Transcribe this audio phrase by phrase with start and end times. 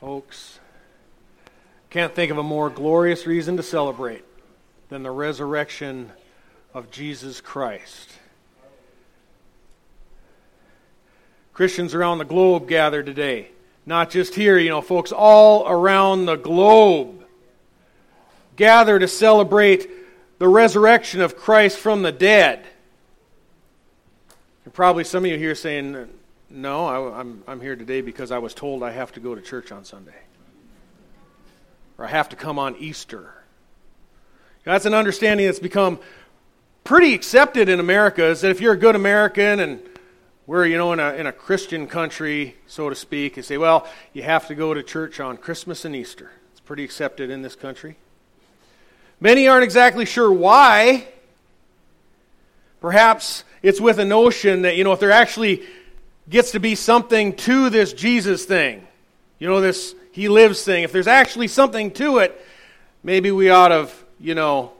[0.00, 0.58] Folks,
[1.90, 4.24] can't think of a more glorious reason to celebrate
[4.88, 6.10] than the resurrection
[6.72, 8.10] of Jesus Christ.
[11.52, 13.50] Christians around the globe gather today.
[13.84, 17.26] Not just here, you know, folks all around the globe
[18.56, 19.86] gather to celebrate
[20.38, 22.64] the resurrection of Christ from the dead.
[24.64, 26.08] And probably some of you here saying,
[26.50, 29.40] no, I, I'm, I'm here today because I was told I have to go to
[29.40, 30.18] church on Sunday.
[31.96, 33.34] Or I have to come on Easter.
[34.64, 36.00] That's an understanding that's become
[36.84, 39.80] pretty accepted in America is that if you're a good American and
[40.46, 43.86] we're, you know, in a, in a Christian country, so to speak, you say, well,
[44.12, 46.32] you have to go to church on Christmas and Easter.
[46.50, 47.96] It's pretty accepted in this country.
[49.20, 51.06] Many aren't exactly sure why.
[52.80, 55.62] Perhaps it's with a notion that, you know, if they're actually
[56.30, 58.86] gets to be something to this Jesus thing.
[59.38, 60.84] You know, this he lives thing.
[60.84, 62.40] If there's actually something to it,
[63.02, 64.72] maybe we ought to, you know,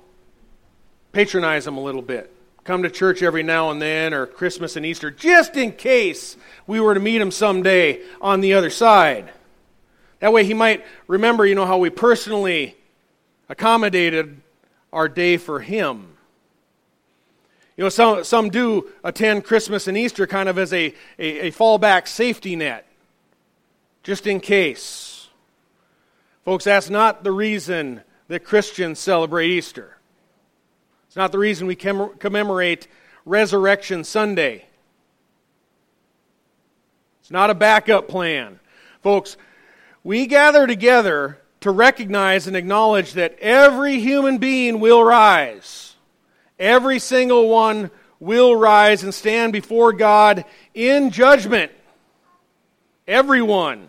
[1.12, 2.32] patronize him a little bit.
[2.64, 6.78] Come to church every now and then, or Christmas and Easter, just in case we
[6.78, 9.30] were to meet him someday on the other side.
[10.20, 12.76] That way he might remember, you know, how we personally
[13.48, 14.40] accommodated
[14.92, 16.09] our day for him.
[17.80, 21.50] You know, some, some do attend Christmas and Easter kind of as a, a, a
[21.50, 22.86] fallback safety net,
[24.02, 25.28] just in case.
[26.44, 29.96] Folks, that's not the reason that Christians celebrate Easter.
[31.06, 32.86] It's not the reason we commemorate
[33.24, 34.66] Resurrection Sunday.
[37.22, 38.60] It's not a backup plan.
[39.02, 39.38] Folks,
[40.04, 45.89] we gather together to recognize and acknowledge that every human being will rise
[46.61, 50.44] Every single one will rise and stand before God
[50.75, 51.72] in judgment.
[53.08, 53.89] Everyone.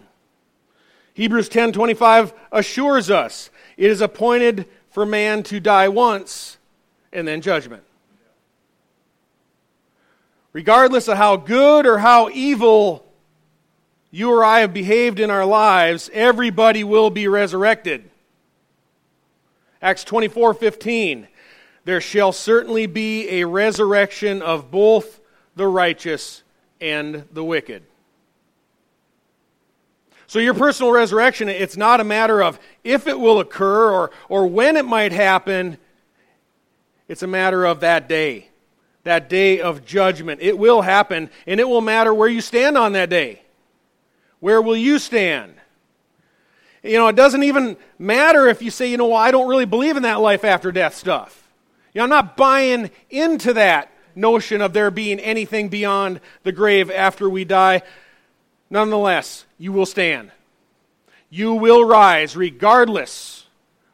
[1.13, 6.57] Hebrews 10:25 assures us it is appointed for man to die once
[7.11, 7.83] and then judgment.
[10.53, 13.05] Regardless of how good or how evil
[14.11, 18.09] you or I have behaved in our lives, everybody will be resurrected.
[19.81, 21.27] Acts 24:15
[21.83, 25.19] there shall certainly be a resurrection of both
[25.55, 26.43] the righteous
[26.79, 27.83] and the wicked.
[30.27, 34.47] So, your personal resurrection, it's not a matter of if it will occur or, or
[34.47, 35.77] when it might happen.
[37.09, 38.47] It's a matter of that day,
[39.03, 40.39] that day of judgment.
[40.41, 43.41] It will happen, and it will matter where you stand on that day.
[44.39, 45.53] Where will you stand?
[46.81, 49.65] You know, it doesn't even matter if you say, you know, well, I don't really
[49.65, 51.40] believe in that life after death stuff.
[51.93, 56.89] You know, I'm not buying into that notion of there being anything beyond the grave
[56.89, 57.81] after we die.
[58.69, 60.31] Nonetheless, you will stand.
[61.29, 63.45] You will rise regardless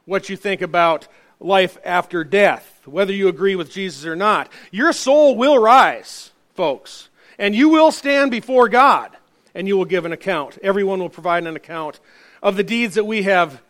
[0.06, 1.08] what you think about
[1.40, 4.50] life after death, whether you agree with Jesus or not.
[4.72, 9.16] Your soul will rise, folks, and you will stand before God
[9.54, 10.58] and you will give an account.
[10.62, 12.00] Everyone will provide an account
[12.44, 13.62] of the deeds that we have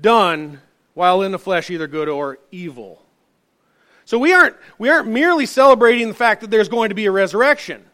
[0.00, 0.60] done
[0.94, 3.05] while in the flesh, either good or evil.
[4.06, 7.10] So we aren't, we aren't merely celebrating the fact that there's going to be a
[7.10, 7.84] resurrection.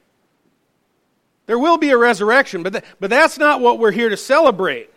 [1.47, 4.91] There will be a resurrection, but, th- but that's not what we're here to celebrate.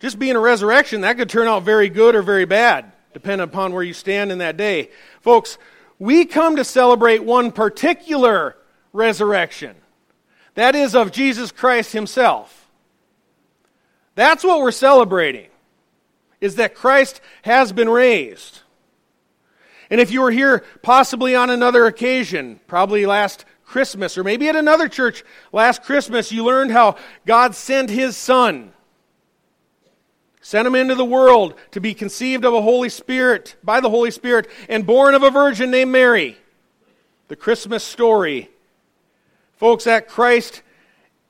[0.00, 3.72] Just being a resurrection, that could turn out very good or very bad, depending upon
[3.72, 4.90] where you stand in that day.
[5.20, 5.56] Folks,
[6.00, 8.56] we come to celebrate one particular
[8.92, 9.76] resurrection.
[10.54, 12.68] That is of Jesus Christ Himself.
[14.16, 15.49] That's what we're celebrating
[16.40, 18.60] is that Christ has been raised.
[19.90, 24.56] And if you were here possibly on another occasion, probably last Christmas, or maybe at
[24.56, 26.96] another church last Christmas, you learned how
[27.26, 28.72] God sent his Son.
[30.40, 34.10] Sent him into the world to be conceived of a Holy Spirit, by the Holy
[34.10, 36.36] Spirit, and born of a virgin named Mary.
[37.28, 38.50] The Christmas story.
[39.56, 40.62] Folks, that Christ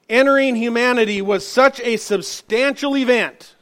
[0.08, 3.55] entering humanity was such a substantial event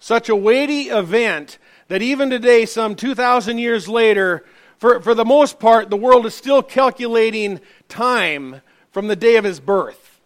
[0.00, 1.58] such a weighty event
[1.88, 4.44] that even today, some 2,000 years later,
[4.78, 9.44] for, for the most part, the world is still calculating time from the day of
[9.44, 10.20] his birth.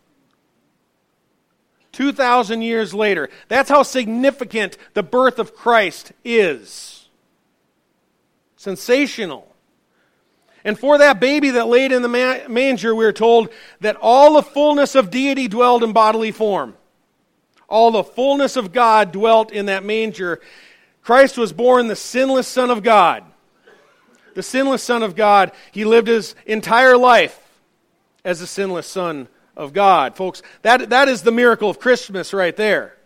[1.92, 3.28] 2,000 years later.
[3.48, 7.08] That's how significant the birth of Christ is.
[8.56, 9.54] Sensational.
[10.64, 13.50] And for that baby that laid in the manger, we're told
[13.80, 16.74] that all the fullness of deity dwelled in bodily form
[17.68, 20.40] all the fullness of God dwelt in that manger.
[21.02, 23.24] Christ was born the sinless Son of God.
[24.34, 25.52] The sinless Son of God.
[25.72, 27.38] He lived his entire life
[28.24, 30.16] as the sinless Son of God.
[30.16, 32.96] Folks, that, that is the miracle of Christmas right there.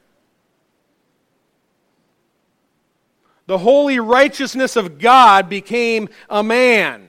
[3.46, 7.08] The holy righteousness of God became a man.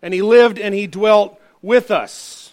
[0.00, 2.49] And he lived and he dwelt with us.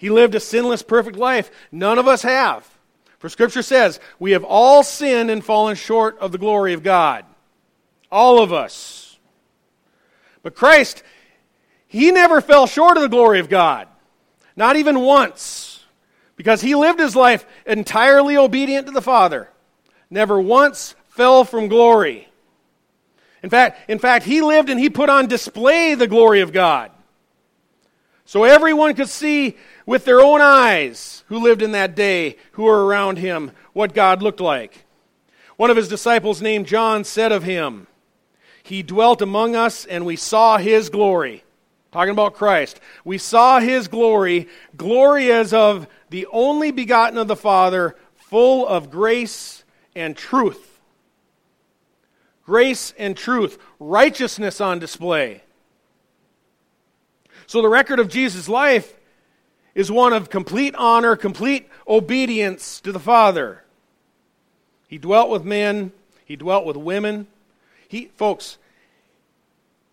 [0.00, 1.50] He lived a sinless, perfect life.
[1.70, 2.66] None of us have.
[3.18, 7.26] For Scripture says, we have all sinned and fallen short of the glory of God.
[8.10, 9.18] All of us.
[10.42, 11.02] But Christ,
[11.86, 13.88] he never fell short of the glory of God,
[14.56, 15.84] not even once,
[16.34, 19.50] because he lived his life entirely obedient to the Father.
[20.08, 22.26] Never once fell from glory.
[23.42, 26.90] In fact, in fact, he lived and he put on display the glory of God.
[28.30, 29.56] So everyone could see
[29.86, 34.22] with their own eyes who lived in that day, who were around him, what God
[34.22, 34.84] looked like.
[35.56, 37.88] One of his disciples named John said of him,
[38.62, 41.42] He dwelt among us and we saw his glory
[41.90, 42.78] Talking about Christ.
[43.04, 44.46] We saw his glory,
[44.76, 49.64] glory as of the only begotten of the Father, full of grace
[49.96, 50.80] and truth.
[52.44, 55.42] Grace and truth, righteousness on display.
[57.50, 58.94] So the record of Jesus' life
[59.74, 63.64] is one of complete honor, complete obedience to the Father.
[64.86, 65.90] He dwelt with men,
[66.24, 67.26] he dwelt with women.
[67.88, 68.56] He, folks,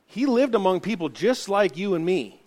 [0.06, 2.44] he lived among people just like you and me,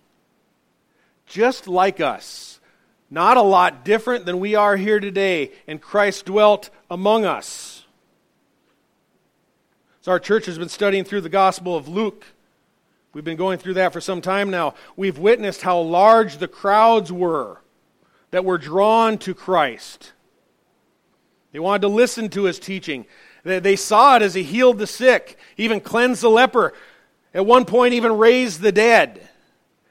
[1.25, 2.61] just like us.
[3.09, 7.83] Not a lot different than we are here today, and Christ dwelt among us.
[9.99, 12.27] So, our church has been studying through the Gospel of Luke.
[13.13, 14.75] We've been going through that for some time now.
[14.95, 17.61] We've witnessed how large the crowds were
[18.31, 20.13] that were drawn to Christ.
[21.51, 23.05] They wanted to listen to his teaching.
[23.43, 26.73] They saw it as he healed the sick, even cleansed the leper.
[27.33, 29.27] At one point, even raised the dead.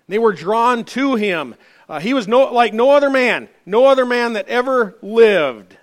[0.08, 1.54] They were drawn to him.
[1.88, 5.76] Uh, he was no, like no other man, no other man that ever lived.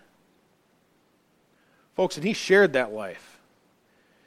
[1.95, 3.39] Folks, and he shared that life.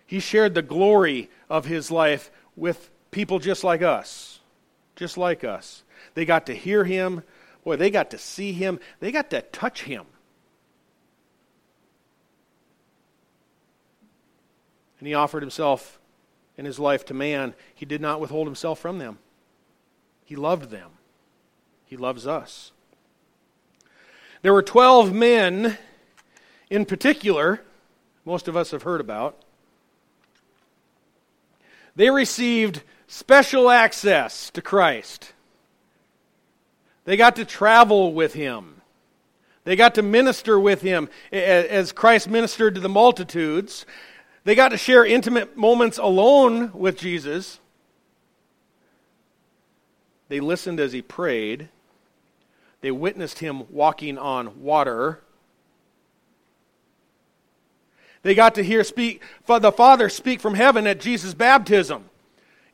[0.07, 4.41] He shared the glory of his life with people just like us.
[4.97, 5.83] Just like us.
[6.15, 7.23] They got to hear him.
[7.65, 8.81] Boy, they got to see him.
[9.01, 10.05] They got to touch him.
[14.99, 15.99] And he offered himself
[16.59, 19.19] in his life to man, he did not withhold himself from them.
[20.27, 20.91] He loved them.
[21.87, 22.73] He loves us.
[24.43, 25.79] There were 12 men
[26.69, 27.63] in particular,
[28.25, 29.43] most of us have heard about.
[31.97, 35.33] They received special access to Christ.
[37.05, 38.81] They got to travel with him.
[39.65, 43.85] They got to minister with him as Christ ministered to the multitudes.
[44.45, 47.59] They got to share intimate moments alone with Jesus.
[50.29, 51.69] They listened as he prayed.
[52.81, 55.21] They witnessed him walking on water.
[58.23, 62.05] They got to hear speak, the Father speak from heaven at Jesus' baptism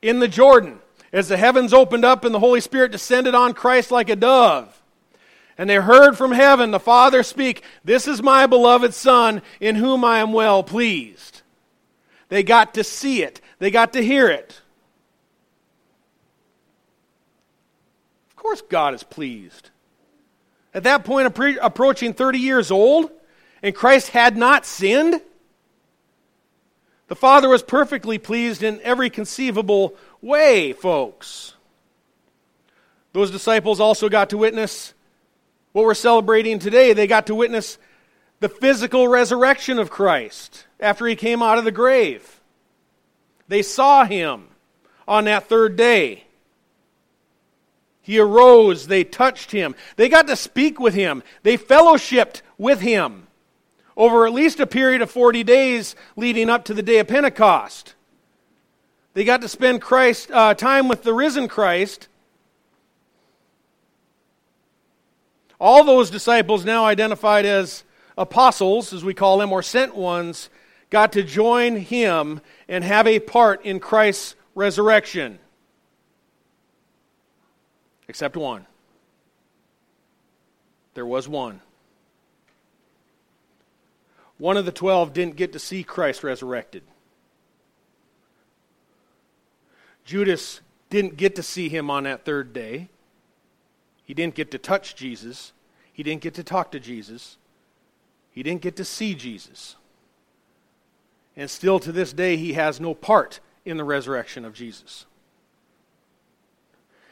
[0.07, 0.79] in the Jordan
[1.13, 4.83] as the heavens opened up and the Holy Spirit descended on Christ like a dove.
[5.59, 10.05] And they heard from heaven the Father speak, This is my beloved Son, in whom
[10.05, 11.43] I am well pleased.
[12.29, 14.61] They got to see it, they got to hear it.
[18.31, 19.71] Of course, God is pleased.
[20.75, 23.11] At that point, approaching 30 years old,
[23.63, 25.23] and Christ had not sinned,
[27.09, 31.55] the Father was perfectly pleased in every conceivable way, folks.
[33.13, 34.93] Those disciples also got to witness
[35.73, 36.93] what we're celebrating today.
[36.93, 37.79] They got to witness
[38.41, 42.41] the physical resurrection of Christ after he came out of the grave.
[43.49, 44.49] They saw him
[45.07, 46.25] on that third day.
[48.03, 53.26] He arose, they touched him, they got to speak with him, they fellowshipped with him
[53.97, 57.95] over at least a period of 40 days leading up to the day of Pentecost.
[59.15, 62.09] They got to spend Christ, uh, time with the risen Christ.
[65.59, 67.85] All those disciples now identified as
[68.19, 70.51] apostles, as we call them, or sent ones,
[70.91, 75.39] got to join him and have a part in Christ's resurrection.
[78.09, 78.67] Except one.
[80.93, 81.61] There was one.
[84.39, 86.83] One of the twelve didn't get to see Christ resurrected.
[90.05, 92.89] Judas didn't get to see him on that third day.
[94.05, 95.53] He didn't get to touch Jesus.
[95.93, 97.39] He didn't get to talk to Jesus.
[98.31, 99.77] He didn't get to see Jesus.
[101.37, 105.07] And still to this day, he has no part in the resurrection of Jesus.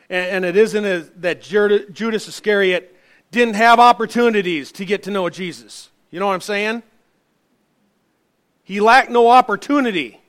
[0.09, 2.95] And, and it isn't a, that Judas Iscariot
[3.31, 5.91] didn't have opportunities to get to know Jesus.
[6.11, 6.83] You know what I'm saying?
[8.65, 10.21] He lacked no opportunity.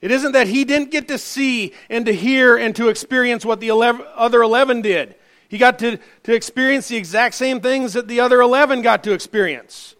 [0.00, 3.60] It isn't that he didn't get to see and to hear and to experience what
[3.60, 5.14] the 11, other 11 did.
[5.48, 9.12] He got to, to experience the exact same things that the other 11 got to
[9.12, 9.94] experience.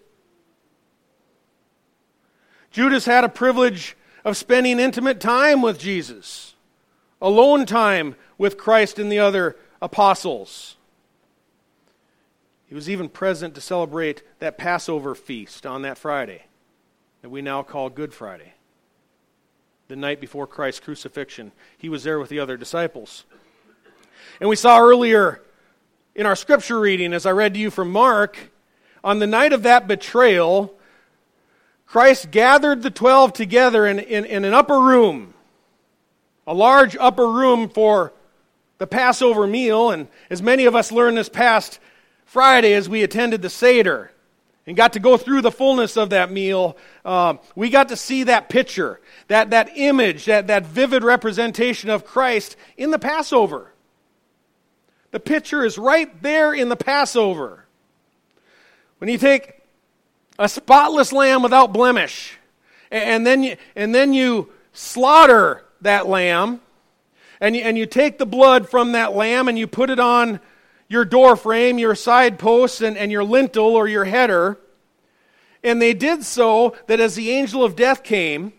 [2.71, 6.55] Judas had a privilege of spending intimate time with Jesus,
[7.21, 10.77] alone time with Christ and the other apostles.
[12.73, 16.45] He was even present to celebrate that Passover feast on that Friday
[17.21, 18.55] that we now call Good Friday
[19.89, 21.53] the night before Christ's crucifixion.
[21.77, 23.27] He was there with the other disciples.
[24.41, 25.43] And we saw earlier
[26.15, 28.39] in our scripture reading, as I read to you from Mark,
[29.05, 30.75] on the night of that betrayal,
[31.85, 35.35] Christ gathered the twelve together in, in, in an upper room,
[36.47, 38.15] a large upper room for
[38.79, 39.91] the Passover meal.
[39.91, 41.79] And as many of us learned this past
[42.33, 44.11] Friday as we attended the Seder,
[44.67, 48.23] and got to go through the fullness of that meal, uh, we got to see
[48.23, 53.75] that picture, that, that image, that, that vivid representation of Christ in the Passover.
[55.11, 57.67] The picture is right there in the Passover.
[58.97, 59.61] When you take
[60.39, 62.39] a spotless lamb without blemish,
[62.91, 66.63] and then you, and then you slaughter that lamb,
[67.43, 70.41] and you, and you take the blood from that lamb and you put it on
[70.93, 74.59] your door frame, your side posts, and, and your lintel or your header.
[75.65, 78.53] And they did so that as the angel of death came,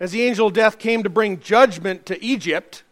[0.00, 2.82] as the angel of death came to bring judgment to Egypt,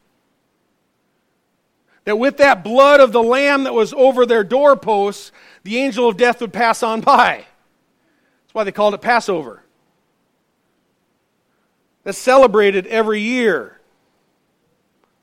[2.05, 5.33] that with that blood of the lamb that was over their doorposts,
[5.65, 7.39] the angel of death would pass on by.
[8.45, 9.65] That's why they called it Passover.
[12.05, 13.81] That's celebrated every year.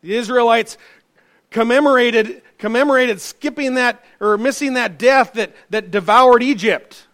[0.02, 0.78] The Israelites
[1.50, 7.08] commemorated, commemorated skipping that or missing that death that, that devoured Egypt.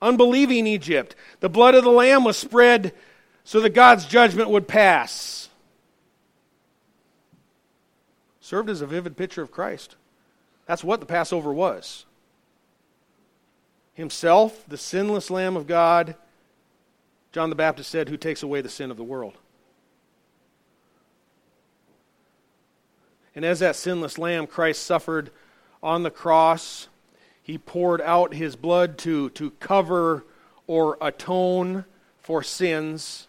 [0.00, 1.14] Unbelieving Egypt.
[1.40, 2.94] The blood of the Lamb was spread
[3.44, 5.50] so that God's judgment would pass.
[8.40, 9.96] Served as a vivid picture of Christ.
[10.66, 12.06] That's what the Passover was.
[13.94, 16.14] Himself, the sinless Lamb of God,
[17.32, 19.34] John the Baptist said, who takes away the sin of the world.
[23.38, 25.30] And as that sinless lamb, Christ suffered
[25.80, 26.88] on the cross.
[27.40, 30.24] He poured out his blood to, to cover
[30.66, 31.84] or atone
[32.18, 33.28] for sins,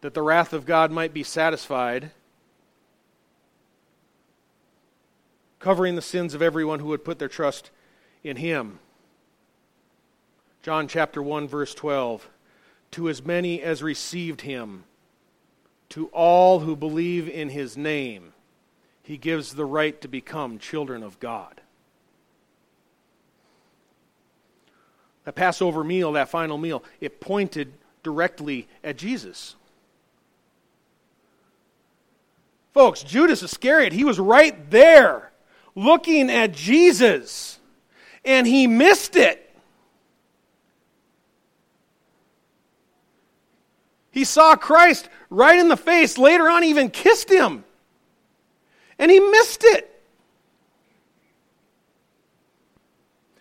[0.00, 2.10] that the wrath of God might be satisfied,
[5.60, 7.70] covering the sins of everyone who would put their trust
[8.24, 8.80] in him.
[10.62, 12.28] John chapter 1, verse 12.
[12.90, 14.82] To as many as received him,
[15.90, 18.33] to all who believe in his name,
[19.04, 21.60] he gives the right to become children of God.
[25.24, 29.56] That Passover meal, that final meal, it pointed directly at Jesus.
[32.72, 35.30] Folks, Judas Iscariot, he was right there
[35.74, 37.58] looking at Jesus,
[38.24, 39.40] and he missed it.
[44.10, 47.64] He saw Christ right in the face, later on, even kissed him
[48.98, 49.90] and he missed it.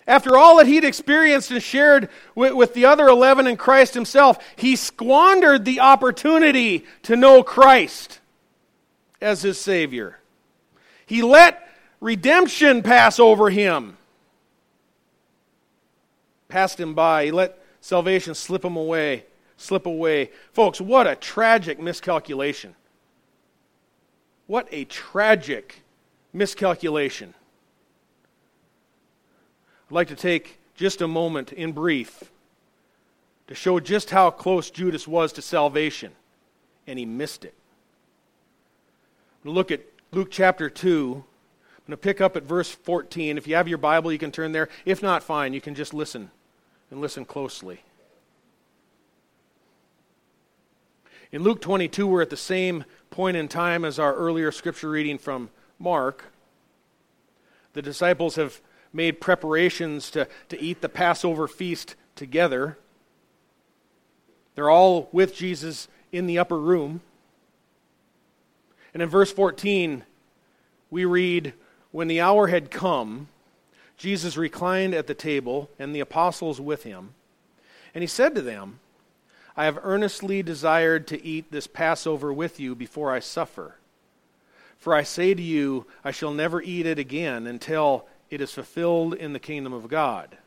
[0.06, 4.38] After all that he'd experienced and shared with, with, the other 11 and Christ himself,
[4.56, 8.20] he squandered the opportunity to know Christ
[9.22, 10.20] as his Savior.
[11.06, 11.70] He let
[12.02, 13.98] redemption pass over him,
[16.50, 17.26] passed him by.
[17.26, 20.32] He let salvation slip him away, slip away.
[20.52, 22.76] Folks, what a tragic miscalculation.
[24.48, 25.82] What a tragic
[26.34, 27.34] miscalculation.
[29.90, 32.32] I'd like to take just a moment in brief
[33.48, 36.12] to show just how close Judas was to salvation,
[36.88, 37.54] and he missed it.
[39.44, 39.82] I'm going to look at
[40.12, 41.14] Luke chapter 2.
[41.16, 43.38] I'm going to pick up at verse 14.
[43.38, 44.70] If you have your Bible, you can turn there.
[44.86, 45.54] If not, fine.
[45.54, 46.32] You can just listen
[46.90, 47.82] and listen closely.
[51.34, 55.18] In Luke 22, we're at the same point in time as our earlier scripture reading
[55.18, 55.50] from
[55.80, 56.26] Mark.
[57.74, 58.62] The disciples have
[58.94, 62.78] made preparations to, to eat the Passover feast together.
[64.54, 67.02] They're all with Jesus in the upper room.
[68.94, 70.04] And in verse 14,
[70.92, 71.56] we read
[71.90, 73.28] When the hour had come,
[73.98, 77.16] Jesus reclined at the table, and the apostles with him.
[77.96, 78.82] And he said to them,
[79.56, 83.76] I have earnestly desired to eat this Passover with you before I suffer.
[84.78, 89.14] For I say to you, I shall never eat it again until it is fulfilled
[89.14, 90.38] in the kingdom of God.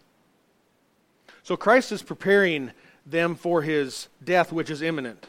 [1.42, 2.72] So Christ is preparing
[3.06, 5.28] them for his death, which is imminent,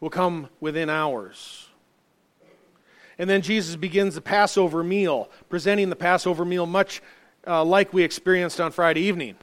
[0.00, 1.68] will come within hours.
[3.18, 7.02] And then Jesus begins the Passover meal, presenting the Passover meal much
[7.46, 9.36] uh, like we experienced on Friday evening.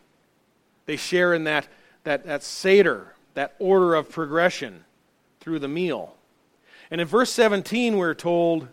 [0.85, 1.67] They share in that,
[2.03, 4.85] that, that Seder, that order of progression
[5.39, 6.15] through the meal.
[6.91, 8.67] And in verse 17, we're told,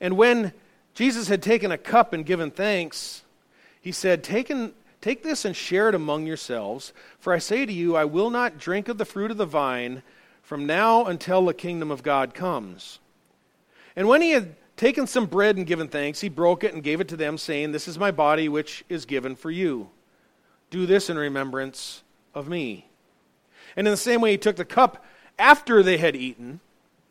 [0.00, 0.52] And when
[0.94, 3.22] Jesus had taken a cup and given thanks,
[3.80, 7.72] he said, Take, and, take this and share it among yourselves, for I say to
[7.72, 10.02] you, I will not drink of the fruit of the vine
[10.42, 12.98] from now until the kingdom of God comes.
[13.96, 17.00] And when he had taken some bread and given thanks, he broke it and gave
[17.00, 19.90] it to them, saying, This is my body which is given for you.
[20.70, 22.02] Do this in remembrance
[22.34, 22.88] of me.
[23.76, 25.04] And in the same way, he took the cup
[25.38, 26.60] after they had eaten,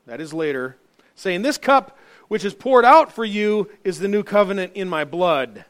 [0.05, 0.77] that is later,
[1.15, 5.03] saying, This cup which is poured out for you is the new covenant in my
[5.03, 5.65] blood.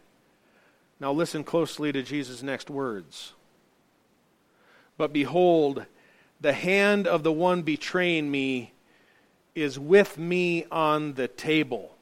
[1.00, 3.33] Now listen closely to Jesus' next words.
[4.97, 5.85] But behold,
[6.39, 8.71] the hand of the one betraying me
[9.55, 11.95] is with me on the table.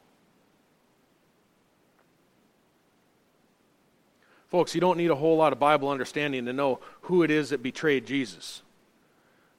[4.50, 7.50] Folks, you don't need a whole lot of Bible understanding to know who it is
[7.52, 8.62] that betrayed Jesus.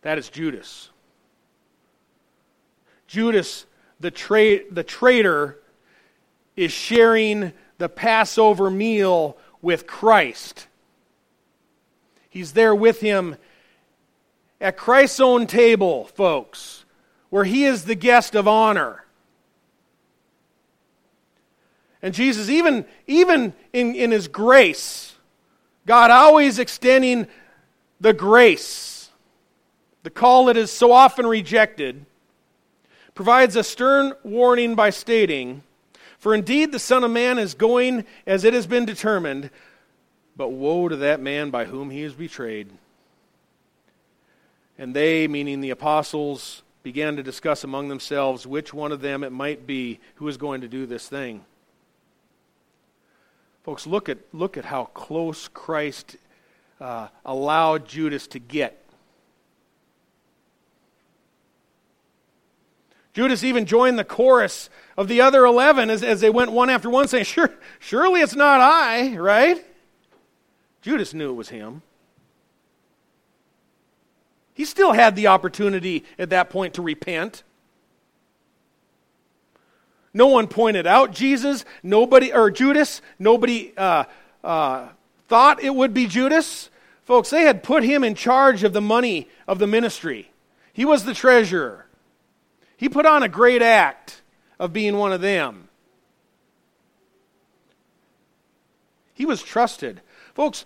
[0.02, 0.90] That is Judas.
[3.06, 3.66] Judas,
[4.00, 5.58] the, tra- the traitor,
[6.56, 10.66] is sharing the Passover meal with Christ.
[12.28, 13.36] He's there with him
[14.60, 16.82] at Christ's own table, folks
[17.32, 19.06] where he is the guest of honor.
[22.02, 25.14] And Jesus, even, even in, in his grace,
[25.86, 27.26] God always extending
[28.02, 29.01] the grace,
[30.02, 32.04] the call that is so often rejected,
[33.14, 35.62] provides a stern warning by stating,
[36.18, 39.50] For indeed the Son of Man is going as it has been determined,
[40.36, 42.68] but woe to that man by whom he is betrayed.
[44.78, 49.30] And they, meaning the apostles, began to discuss among themselves which one of them it
[49.30, 51.44] might be who was going to do this thing.
[53.62, 56.16] Folks, look at, look at how close Christ
[56.80, 58.81] uh, allowed Judas to get.
[63.12, 66.88] Judas even joined the chorus of the other 11 as, as they went one after
[66.88, 69.64] one, saying, sure, Surely it's not I, right?
[70.80, 71.82] Judas knew it was him.
[74.54, 77.42] He still had the opportunity at that point to repent.
[80.14, 84.04] No one pointed out Jesus, nobody, or Judas, nobody uh,
[84.44, 84.88] uh,
[85.28, 86.68] thought it would be Judas.
[87.04, 90.30] Folks, they had put him in charge of the money of the ministry.
[90.72, 91.81] He was the treasurer.
[92.82, 94.22] He put on a great act
[94.58, 95.68] of being one of them.
[99.14, 100.00] He was trusted.
[100.34, 100.64] Folks,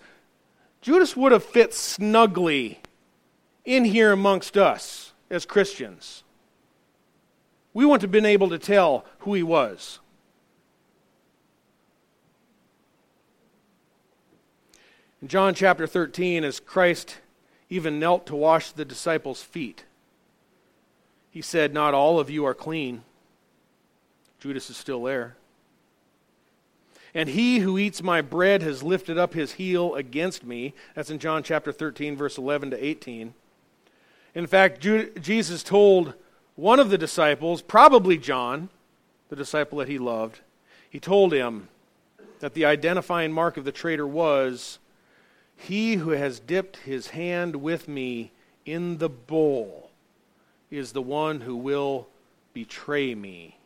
[0.81, 2.81] Judas would have fit snugly
[3.67, 6.25] in here amongst us as Christians.
[7.75, 9.99] We wouldn't have been able to tell who he was.
[15.21, 17.19] In John chapter 13, as Christ
[17.69, 19.85] even knelt to wash the disciples' feet,
[21.37, 23.03] he said, Not all of you are clean.
[24.41, 25.37] Judas is still there.
[27.13, 30.73] And he who eats my bread has lifted up his heel against me.
[30.95, 33.35] That's in John chapter 13, verse 11 to 18.
[34.35, 36.15] In fact, Jesus told
[36.55, 38.71] one of the disciples, probably John,
[39.29, 40.41] the disciple that he loved,
[40.89, 41.69] he told him
[42.41, 44.79] that the identifying mark of the traitor was
[45.55, 48.33] He who has dipped his hand with me
[48.65, 49.86] in the bowl
[50.71, 52.07] is the one who will
[52.53, 53.59] betray me.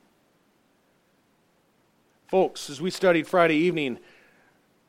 [2.28, 3.98] Folks, as we studied Friday evening,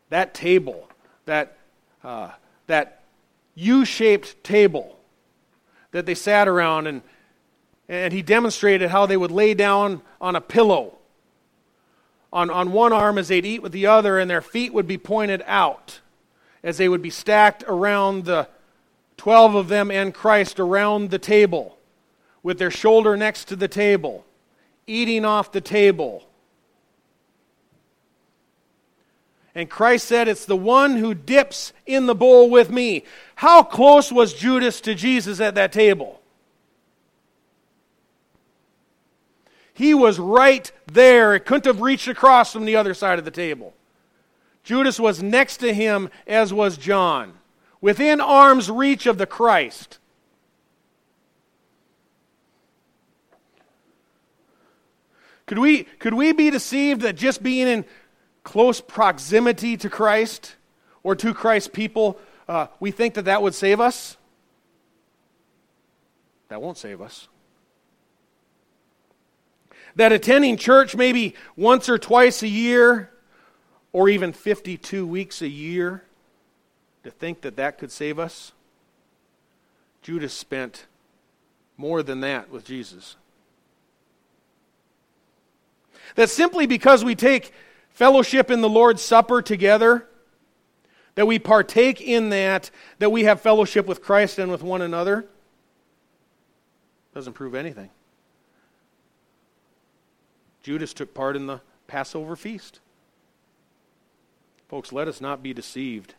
[0.10, 0.88] that table,
[1.26, 1.58] that,
[2.04, 2.32] uh,
[2.68, 3.02] that
[3.56, 5.00] U shaped table,
[5.92, 7.02] that they sat around and,
[7.90, 10.98] and he demonstrated how they would lay down on a pillow
[12.34, 14.98] on, on one arm as they'd eat with the other, and their feet would be
[14.98, 16.00] pointed out
[16.64, 18.48] as they would be stacked around the
[19.18, 21.78] 12 of them and Christ around the table
[22.44, 24.26] with their shoulder next to the table,
[24.88, 26.28] eating off the table.
[29.54, 33.04] And Christ said, It's the one who dips in the bowl with me.
[33.36, 36.22] How close was Judas to Jesus at that table?
[39.74, 41.36] He was right there.
[41.36, 43.74] It couldn't have reached across from the other side of the table.
[44.64, 47.34] Judas was next to him, as was John,
[47.82, 49.98] within arm's reach of the Christ.
[55.52, 57.84] Could we, could we be deceived that just being in
[58.42, 60.56] close proximity to Christ
[61.04, 64.16] or to Christ's people, uh, we think that that would save us?
[66.48, 67.28] That won't save us.
[69.98, 73.12] That attending church maybe once or twice a year
[73.92, 76.06] or even 52 weeks a year,
[77.04, 78.54] to think that that could save us?
[80.02, 80.86] Judas spent
[81.76, 83.18] more than that with Jesus.
[86.16, 87.54] That simply because we take
[87.90, 90.08] fellowship in the Lord's Supper together,
[91.16, 95.26] that we partake in that, that we have fellowship with Christ and with one another,
[97.14, 97.90] doesn't prove anything.
[100.64, 102.80] Judas took part in the Passover feast.
[104.70, 106.16] Folks, let us not be deceived.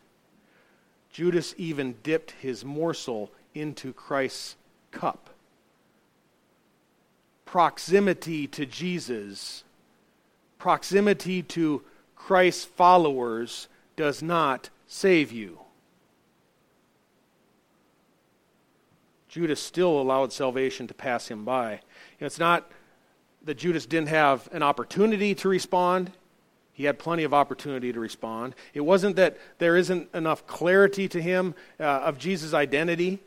[1.11, 4.57] Judas even dipped his morsel into Christ's
[4.91, 5.31] cup.
[7.47, 9.65] Proximity to Jesus,
[10.63, 11.83] proximity to
[12.15, 15.59] Christ's followers does not save you.
[19.29, 21.73] Judas still allowed salvation to pass him by.
[21.73, 21.79] You
[22.21, 22.71] know, it's not
[23.45, 26.13] that Judas didn't have an opportunity to respond.
[26.73, 28.55] He had plenty of opportunity to respond.
[28.73, 33.19] It wasn't that there isn't enough clarity to him uh, of Jesus' identity.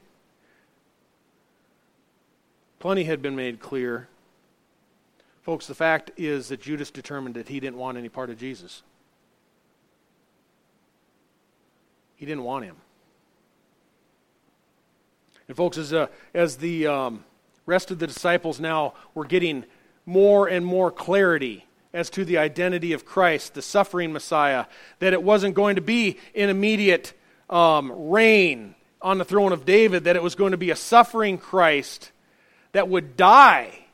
[2.80, 4.08] Plenty had been made clear.
[5.46, 8.82] Folks, the fact is that Judas determined that he didn't want any part of Jesus.
[12.16, 12.78] He didn't want him.
[15.48, 17.24] And, folks, as, uh, as the um,
[17.68, 19.66] rest of the disciples now were getting
[20.08, 24.66] more and more clarity as to the identity of Christ, the suffering Messiah,
[24.98, 27.14] that it wasn't going to be an immediate
[27.52, 31.38] um, reign on the throne of David, that it was going to be a suffering
[31.38, 32.12] Christ
[32.72, 33.85] that would die.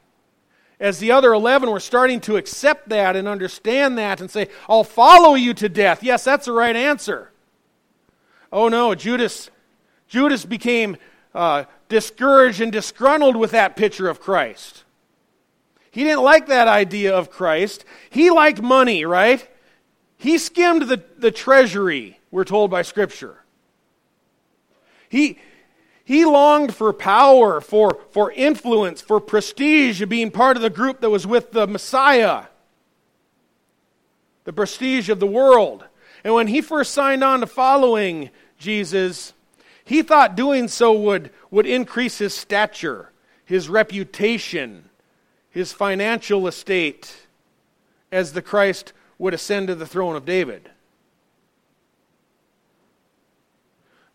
[0.81, 4.83] As the other 11 were starting to accept that and understand that and say, I'll
[4.83, 6.01] follow you to death.
[6.01, 7.31] Yes, that's the right answer.
[8.51, 9.51] Oh no, Judas,
[10.07, 10.97] Judas became
[11.35, 14.83] uh, discouraged and disgruntled with that picture of Christ.
[15.91, 17.85] He didn't like that idea of Christ.
[18.09, 19.47] He liked money, right?
[20.17, 23.43] He skimmed the, the treasury, we're told by Scripture.
[25.09, 25.37] He,
[26.12, 31.00] he longed for power, for, for influence, for prestige of being part of the group
[31.00, 32.47] that was with the Messiah,
[34.43, 35.86] the prestige of the world.
[36.26, 39.32] And when he first signed on to following Jesus,
[39.86, 43.13] he thought doing so would, would increase his stature,
[43.45, 44.89] his reputation,
[45.50, 47.26] his financial estate
[48.12, 50.71] as the Christ would ascend to the throne of David.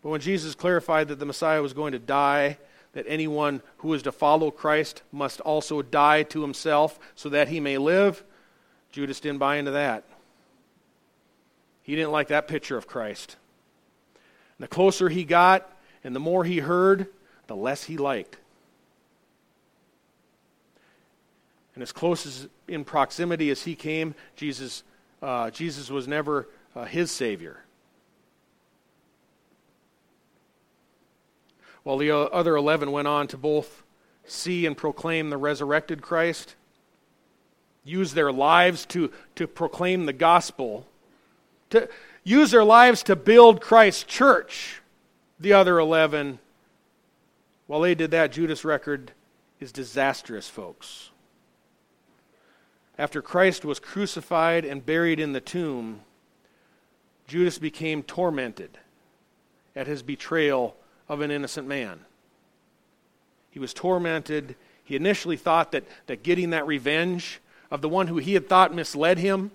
[0.07, 2.59] But when Jesus clarified that the Messiah was going to die,
[2.93, 7.59] that anyone who is to follow Christ must also die to himself so that he
[7.59, 8.23] may live,
[8.89, 10.05] Judas didn't buy into that.
[11.83, 13.35] He didn't like that picture of Christ.
[14.57, 15.69] And the closer he got
[16.05, 17.07] and the more he heard,
[17.47, 18.37] the less he liked.
[21.75, 24.83] And as close as in proximity as he came, Jesus,
[25.21, 27.59] uh, Jesus was never uh, his Savior.
[31.87, 33.83] While the other 11 went on to both
[34.25, 36.57] see and proclaim the resurrected Christ,
[37.85, 40.85] use their lives to, to proclaim the gospel,
[41.69, 41.87] to
[42.25, 44.81] use their lives to build Christ's church,
[45.39, 46.39] the other 11,
[47.67, 49.13] while they did that, Judas' record
[49.61, 51.11] is disastrous, folks.
[52.97, 56.01] After Christ was crucified and buried in the tomb,
[57.27, 58.77] Judas became tormented
[59.73, 60.75] at his betrayal
[61.09, 61.99] of an innocent man.
[63.49, 64.55] He was tormented.
[64.83, 67.39] He initially thought that, that getting that revenge
[67.71, 69.51] of the one who he had thought misled him,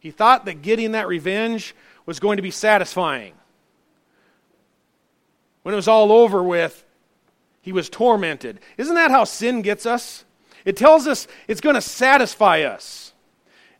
[0.00, 3.34] he thought that getting that revenge was going to be satisfying.
[5.62, 6.84] When it was all over with,
[7.60, 8.60] he was tormented.
[8.76, 10.24] Isn't that how sin gets us?
[10.64, 13.12] It tells us it's going to satisfy us.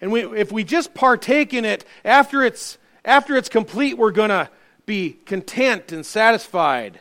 [0.01, 4.31] And we, if we just partake in it after it's, after it's complete, we're going
[4.31, 4.51] to
[4.87, 7.01] be content and satisfied.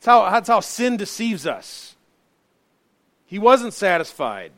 [0.00, 1.94] That's how, that's how sin deceives us.
[3.26, 4.52] He wasn't satisfied.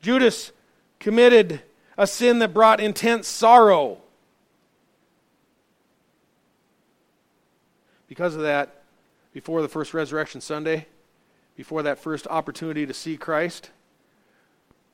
[0.00, 0.52] Judas
[1.00, 1.62] committed
[1.96, 3.98] a sin that brought intense sorrow.
[8.06, 8.82] Because of that,
[9.32, 10.86] before the first resurrection Sunday,
[11.56, 13.70] before that first opportunity to see Christ,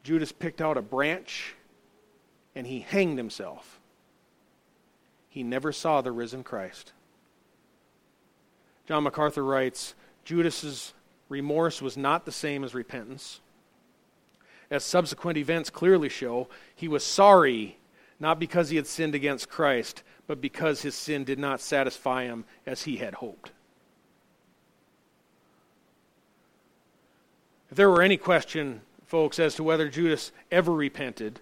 [0.02, 1.54] Judas picked out a branch
[2.54, 3.78] and he hanged himself.
[5.34, 6.92] He never saw the risen Christ.
[8.86, 10.94] John MacArthur writes Judas's
[11.28, 13.40] remorse was not the same as repentance.
[14.70, 17.78] As subsequent events clearly show, he was sorry
[18.20, 22.44] not because he had sinned against Christ, but because his sin did not satisfy him
[22.64, 23.50] as he had hoped.
[27.72, 31.40] If there were any question, folks, as to whether Judas ever repented,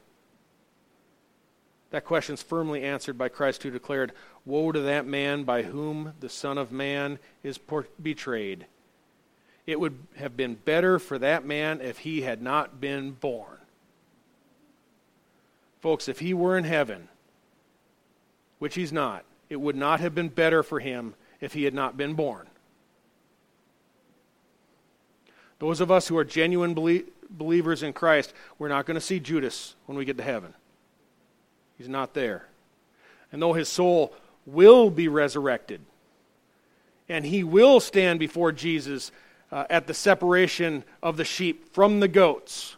[1.92, 4.12] that question is firmly answered by Christ, who declared,
[4.46, 7.60] Woe to that man by whom the Son of Man is
[8.02, 8.66] betrayed.
[9.66, 13.58] It would have been better for that man if he had not been born.
[15.80, 17.08] Folks, if he were in heaven,
[18.58, 21.98] which he's not, it would not have been better for him if he had not
[21.98, 22.46] been born.
[25.58, 26.74] Those of us who are genuine
[27.30, 30.54] believers in Christ, we're not going to see Judas when we get to heaven.
[31.82, 32.46] He's not there.
[33.32, 34.14] And though his soul
[34.46, 35.80] will be resurrected,
[37.08, 39.10] and he will stand before Jesus
[39.50, 42.76] uh, at the separation of the sheep from the goats.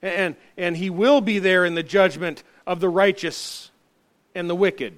[0.00, 3.72] And, and he will be there in the judgment of the righteous
[4.32, 4.94] and the wicked,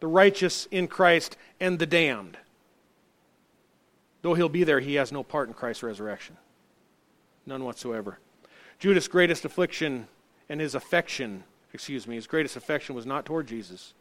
[0.00, 2.36] the righteous in Christ and the damned.
[4.20, 6.36] Though he'll be there, he has no part in Christ's resurrection.
[7.46, 8.18] None whatsoever.
[8.78, 10.06] Judas' greatest affliction
[10.50, 13.94] and his affection, excuse me, his greatest affection was not toward Jesus.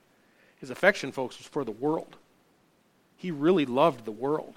[0.59, 2.17] His affection, folks, was for the world.
[3.15, 4.55] He really loved the world.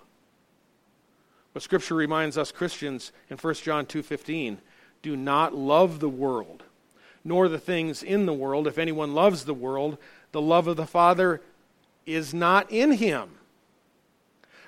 [1.53, 4.59] But scripture reminds us Christians in 1 John 2:15,
[5.03, 6.63] do not love the world,
[7.25, 8.67] nor the things in the world.
[8.67, 9.99] If anyone loves the world,
[10.33, 11.43] the love of the Father
[12.07, 13.39] is not in him.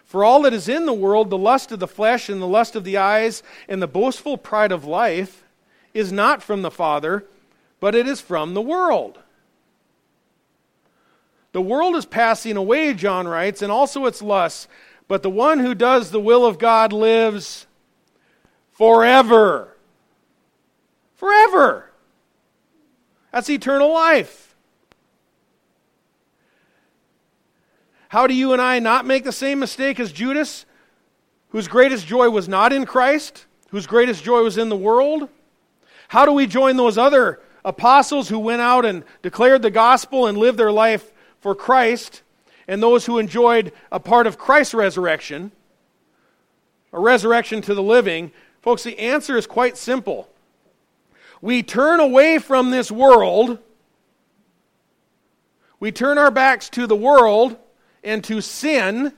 [0.04, 2.76] For all that is in the world, the lust of the flesh and the lust
[2.76, 5.43] of the eyes and the boastful pride of life,
[5.94, 7.24] is not from the Father,
[7.80, 9.20] but it is from the world.
[11.52, 14.66] The world is passing away, John writes, and also its lusts,
[15.07, 17.68] but the one who does the will of God lives
[18.72, 19.76] forever.
[21.14, 21.90] Forever.
[23.33, 24.57] That's eternal life.
[28.09, 30.66] How do you and I not make the same mistake as Judas,
[31.50, 35.28] whose greatest joy was not in Christ, whose greatest joy was in the world?
[36.14, 40.38] How do we join those other apostles who went out and declared the gospel and
[40.38, 42.22] lived their life for Christ
[42.68, 45.50] and those who enjoyed a part of Christ's resurrection,
[46.92, 48.31] a resurrection to the living,
[48.62, 50.29] folks, the answer is quite simple.
[51.40, 53.59] We turn away from this world,
[55.81, 57.57] we turn our backs to the world
[58.05, 59.12] and to sin,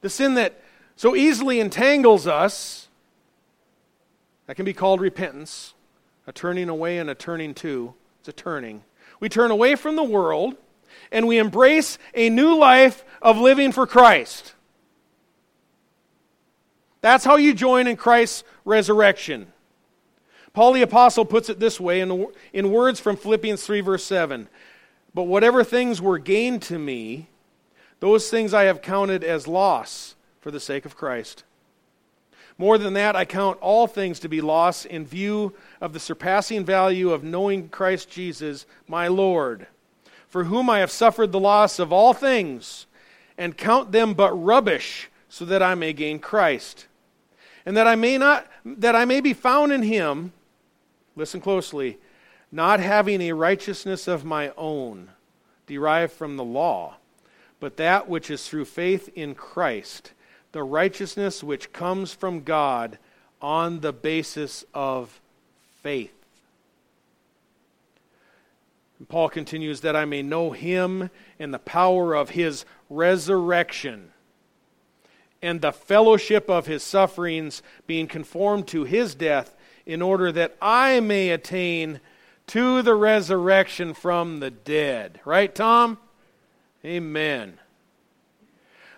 [0.00, 0.62] the sin that
[0.96, 2.83] so easily entangles us.
[4.46, 5.74] That can be called repentance,
[6.26, 7.94] a turning away and a turning to.
[8.20, 8.82] It's a turning.
[9.20, 10.56] We turn away from the world
[11.10, 14.54] and we embrace a new life of living for Christ.
[17.00, 19.52] That's how you join in Christ's resurrection.
[20.52, 24.48] Paul the Apostle puts it this way in, in words from Philippians 3, verse 7
[25.12, 27.28] But whatever things were gained to me,
[28.00, 31.44] those things I have counted as loss for the sake of Christ.
[32.56, 36.64] More than that, I count all things to be loss in view of the surpassing
[36.64, 39.66] value of knowing Christ Jesus, my Lord,
[40.28, 42.86] for whom I have suffered the loss of all things,
[43.36, 46.86] and count them but rubbish, so that I may gain Christ,
[47.66, 50.32] and that I may not that I may be found in him.
[51.16, 51.98] Listen closely,
[52.52, 55.10] not having a righteousness of my own
[55.66, 56.96] derived from the law,
[57.58, 60.12] but that which is through faith in Christ
[60.54, 62.96] the righteousness which comes from God
[63.42, 65.20] on the basis of
[65.82, 66.14] faith.
[69.00, 74.12] And Paul continues that I may know him and the power of his resurrection
[75.42, 81.00] and the fellowship of his sufferings, being conformed to his death, in order that I
[81.00, 81.98] may attain
[82.46, 85.20] to the resurrection from the dead.
[85.24, 85.98] Right, Tom?
[86.84, 87.58] Amen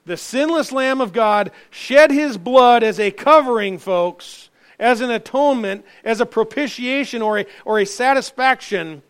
[0.07, 5.85] the sinless Lamb of God, shed his blood as a covering, folks, as an atonement,
[6.05, 9.03] as a propitiation or a, or a satisfaction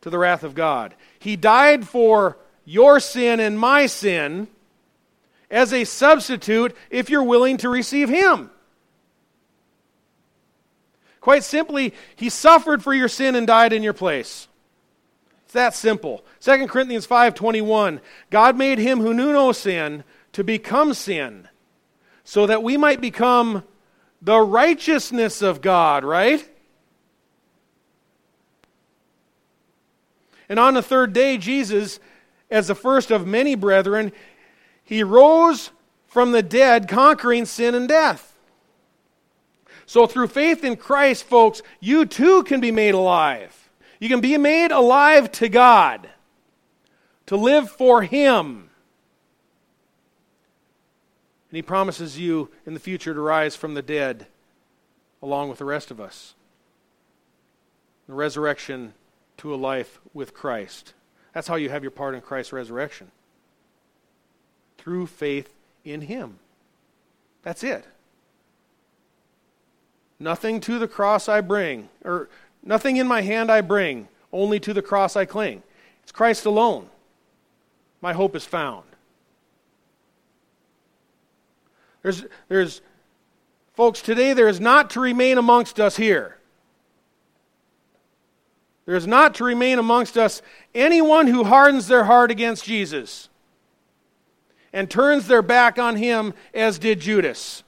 [0.00, 0.94] to the wrath of God.
[1.18, 4.48] He died for your sin and my sin
[5.50, 8.50] as a substitute if you're willing to receive him.
[11.20, 14.48] Quite simply, he suffered for your sin and died in your place.
[15.50, 16.24] It's that simple.
[16.38, 21.48] 2 Corinthians 5:21 God made him who knew no sin to become sin
[22.22, 23.64] so that we might become
[24.22, 26.48] the righteousness of God, right?
[30.48, 31.98] And on the third day Jesus
[32.48, 34.12] as the first of many brethren,
[34.84, 35.72] he rose
[36.06, 38.38] from the dead, conquering sin and death.
[39.84, 43.59] So, through faith in Christ, folks, you too can be made alive.
[44.00, 46.08] You can be made alive to God,
[47.26, 48.70] to live for Him.
[51.50, 54.26] And He promises you in the future to rise from the dead
[55.22, 56.34] along with the rest of us.
[58.08, 58.94] The resurrection
[59.36, 60.94] to a life with Christ.
[61.34, 63.10] That's how you have your part in Christ's resurrection.
[64.78, 66.38] Through faith in Him.
[67.42, 67.84] That's it.
[70.18, 72.28] Nothing to the cross I bring, or
[72.62, 75.62] nothing in my hand I bring, only to the cross I cling.
[76.02, 76.88] It's Christ alone.
[78.00, 78.84] My hope is found.
[82.02, 82.80] There's, there's,
[83.74, 86.38] folks, today there is not to remain amongst us here.
[88.86, 90.42] There is not to remain amongst us
[90.74, 93.28] anyone who hardens their heart against Jesus
[94.72, 97.62] and turns their back on him as did Judas.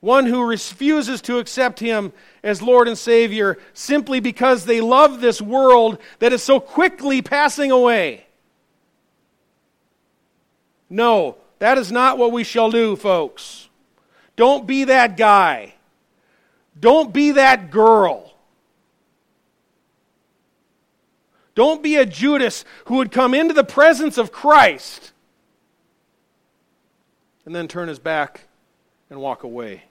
[0.00, 5.42] One who refuses to accept him as Lord and Savior simply because they love this
[5.42, 8.26] world that is so quickly passing away.
[10.88, 13.68] No, that is not what we shall do, folks.
[14.36, 15.74] Don't be that guy.
[16.78, 18.34] Don't be that girl.
[21.54, 25.12] Don't be a Judas who would come into the presence of Christ
[27.44, 28.48] and then turn his back
[29.10, 29.82] and walk away.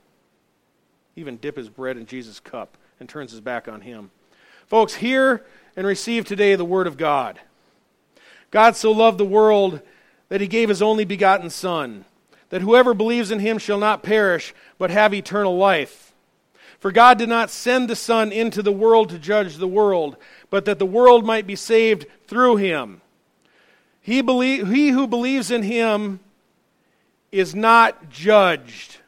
[1.16, 4.12] Even dip his bread in Jesus' cup and turns his back on him.
[4.68, 5.46] Folks, hear
[5.76, 7.40] and receive today the Word of God.
[8.52, 9.82] God so loved the world
[10.30, 12.06] that he gave his only begotten Son,
[12.50, 16.14] that whoever believes in him shall not perish, but have eternal life.
[16.80, 20.16] For God did not send the Son into the world to judge the world,
[20.50, 23.02] but that the world might be saved through him.
[24.02, 26.22] He, belie- he who believes in him
[27.32, 28.99] is not judged.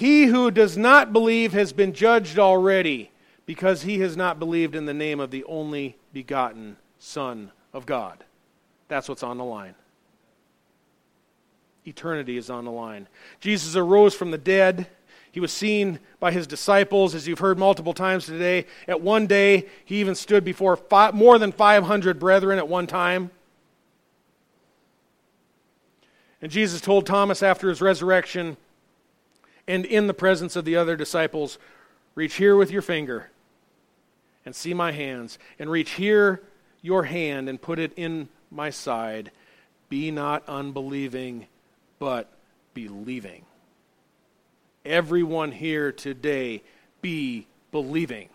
[0.00, 3.10] He who does not believe has been judged already,
[3.44, 8.24] because he has not believed in the name of the only begotten Son of God.
[8.88, 9.74] That's what's on the line.
[11.86, 13.08] Eternity is on the line.
[13.40, 14.86] Jesus arose from the dead.
[15.32, 18.64] He was seen by his disciples, as you've heard multiple times today.
[18.88, 23.30] At one day, he even stood before five, more than 500 brethren at one time.
[26.40, 28.56] And Jesus told Thomas after his resurrection
[29.70, 31.58] and in the presence of the other disciples,
[32.14, 33.30] Reach here with your finger
[34.44, 36.42] and see my hands, and reach here
[36.82, 39.30] your hand and put it in my side.
[39.88, 41.46] Be not unbelieving,
[41.98, 42.30] but
[42.74, 43.44] believing.
[44.84, 46.62] Everyone here today
[47.02, 48.28] be believing.